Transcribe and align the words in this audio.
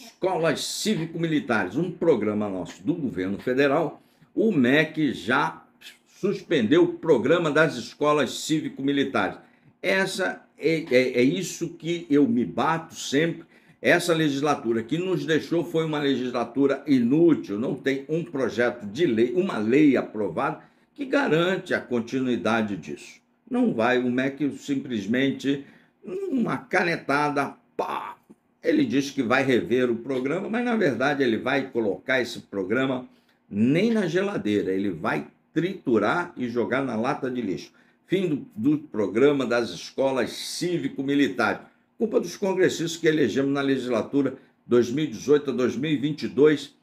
escolas 0.00 0.64
cívico-militares, 0.64 1.76
um 1.76 1.90
programa 1.90 2.48
nosso 2.48 2.82
do 2.82 2.94
governo 2.94 3.38
federal, 3.38 4.02
o 4.34 4.50
MEC 4.50 5.12
já 5.12 5.62
suspendeu 6.08 6.84
o 6.84 6.94
programa 6.94 7.50
das 7.50 7.76
escolas 7.76 8.40
cívico-militares. 8.40 9.38
Essa 9.82 10.42
é, 10.58 10.84
é, 10.90 11.20
é 11.20 11.22
isso 11.22 11.70
que 11.70 12.06
eu 12.10 12.26
me 12.26 12.44
bato 12.44 12.94
sempre. 12.94 13.44
Essa 13.80 14.14
legislatura 14.14 14.82
que 14.82 14.98
nos 14.98 15.24
deixou 15.24 15.64
foi 15.64 15.84
uma 15.84 15.98
legislatura 15.98 16.82
inútil, 16.86 17.58
não 17.58 17.74
tem 17.74 18.04
um 18.08 18.22
projeto 18.22 18.86
de 18.86 19.06
lei, 19.06 19.32
uma 19.34 19.56
lei 19.56 19.96
aprovada 19.96 20.62
que 20.94 21.06
garante 21.06 21.72
a 21.72 21.80
continuidade 21.80 22.76
disso. 22.76 23.20
Não 23.50 23.72
vai, 23.72 23.98
o 23.98 24.10
MEC 24.10 24.50
simplesmente, 24.58 25.64
uma 26.04 26.58
canetada, 26.58 27.54
pá, 27.76 28.19
ele 28.62 28.84
diz 28.84 29.10
que 29.10 29.22
vai 29.22 29.42
rever 29.42 29.90
o 29.90 29.96
programa, 29.96 30.48
mas 30.48 30.64
na 30.64 30.76
verdade 30.76 31.22
ele 31.22 31.38
vai 31.38 31.70
colocar 31.70 32.20
esse 32.20 32.40
programa 32.40 33.08
nem 33.48 33.90
na 33.90 34.06
geladeira, 34.06 34.72
ele 34.72 34.90
vai 34.90 35.26
triturar 35.52 36.32
e 36.36 36.48
jogar 36.48 36.84
na 36.84 36.94
lata 36.94 37.30
de 37.30 37.40
lixo. 37.40 37.72
Fim 38.06 38.28
do, 38.28 38.46
do 38.54 38.78
programa 38.78 39.46
das 39.46 39.70
escolas 39.70 40.30
cívico-militares. 40.30 41.62
Culpa 41.98 42.20
dos 42.20 42.36
congressistas 42.36 42.96
que 42.96 43.06
elegemos 43.06 43.52
na 43.52 43.60
legislatura 43.60 44.36
2018 44.66 45.50
a 45.50 45.52
2022, 45.52 46.74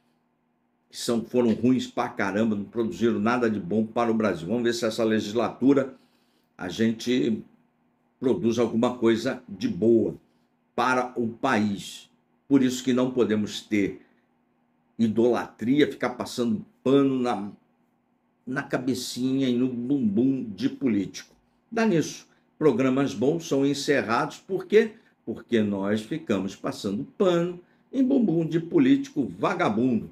que 0.89 0.97
são, 0.97 1.23
foram 1.23 1.53
ruins 1.53 1.87
pra 1.87 2.09
caramba, 2.09 2.55
não 2.55 2.65
produziram 2.65 3.19
nada 3.19 3.49
de 3.49 3.59
bom 3.59 3.85
para 3.85 4.11
o 4.11 4.13
Brasil. 4.13 4.47
Vamos 4.47 4.63
ver 4.63 4.73
se 4.73 4.85
essa 4.85 5.03
legislatura 5.03 5.95
a 6.57 6.69
gente 6.69 7.41
produz 8.19 8.57
alguma 8.57 8.97
coisa 8.97 9.41
de 9.47 9.67
boa 9.67 10.15
para 10.77 11.11
o 11.15 11.27
país. 11.27 12.07
Por 12.47 12.61
isso 12.61 12.83
que 12.83 12.93
não 12.93 13.09
podemos 13.09 13.61
ter 13.61 14.05
idolatria, 14.99 15.91
ficar 15.91 16.11
passando 16.11 16.63
pano 16.83 17.19
na, 17.19 17.51
na 18.45 18.61
cabecinha 18.61 19.49
e 19.49 19.57
no 19.57 19.67
bumbum 19.67 20.43
de 20.43 20.69
político. 20.69 21.35
Dá 21.71 21.83
nisso. 21.83 22.27
Programas 22.59 23.15
bons 23.15 23.47
são 23.47 23.65
encerrados, 23.65 24.37
por 24.37 24.67
quê? 24.67 24.91
Porque 25.25 25.63
nós 25.63 26.03
ficamos 26.03 26.55
passando 26.55 27.03
pano 27.17 27.59
em 27.91 28.03
bumbum 28.03 28.45
de 28.45 28.59
político 28.59 29.27
vagabundo. 29.39 30.11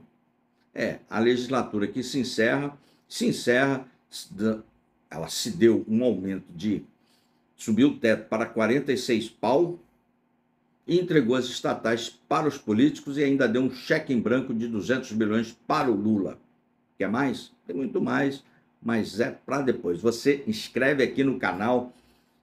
É, 0.74 0.98
a 1.08 1.20
legislatura 1.20 1.86
que 1.86 2.02
se 2.02 2.18
encerra, 2.18 2.76
se 3.08 3.28
encerra, 3.28 3.88
ela 5.12 5.28
se 5.28 5.52
deu 5.52 5.86
um 5.88 6.04
aumento 6.04 6.52
de, 6.56 6.84
subiu 7.56 7.90
o 7.90 7.98
teto 8.00 8.28
para 8.28 8.48
46 8.48 9.30
pau, 9.30 9.80
e 10.88 11.00
entregou 11.00 11.36
as 11.36 11.46
estatais 11.46 12.10
para 12.10 12.48
os 12.48 12.58
políticos 12.58 13.18
e 13.18 13.24
ainda 13.24 13.48
deu 13.48 13.62
um 13.62 13.72
cheque 13.72 14.14
em 14.14 14.20
branco 14.20 14.54
de 14.54 14.68
200 14.68 15.12
milhões 15.14 15.58
para 15.68 15.92
o 15.92 15.96
Lula. 15.96 16.38
Quer 16.98 17.10
mais? 17.10 17.52
Tem 17.66 17.76
muito 17.76 18.02
mais, 18.02 18.44
mas 18.82 19.20
é 19.20 19.32
para 19.32 19.62
depois. 19.62 20.00
Você 20.02 20.44
inscreve 20.48 21.04
aqui 21.04 21.24
no 21.24 21.40
canal, 21.40 21.92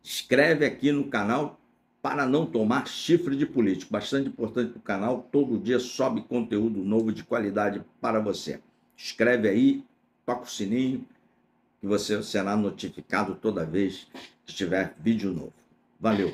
escreve 0.03 0.67
aqui 0.67 0.91
no 0.91 1.05
canal 1.05 1.59
para 2.03 2.27
não 2.27 2.45
tomar 2.45 2.89
chifre 2.89 3.37
de 3.37 3.47
político. 3.47 3.93
Bastante 3.93 4.29
importante 4.29 4.73
para 4.73 4.81
o 4.81 4.83
canal, 4.83 5.29
todo 5.31 5.59
dia 5.59 5.79
sobe 5.79 6.23
conteúdo 6.23 6.81
novo 6.81 7.13
de 7.13 7.23
qualidade 7.23 7.81
para 8.01 8.19
você. 8.19 8.61
Escreve 8.97 9.49
aí, 9.49 9.85
toca 10.27 10.43
o 10.43 10.51
sininho, 10.51 11.07
que 11.81 11.87
você 11.87 12.21
será 12.23 12.57
notificado 12.57 13.37
toda 13.37 13.65
vez 13.65 14.07
que 14.45 14.53
tiver 14.53 14.95
vídeo 14.99 15.33
novo. 15.33 15.53
Valeu! 16.01 16.33